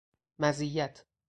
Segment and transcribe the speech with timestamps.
[0.41, 1.05] مزیت